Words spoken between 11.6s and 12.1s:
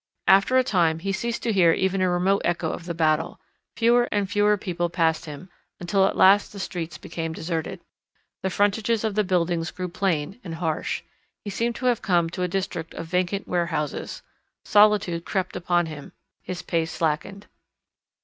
to have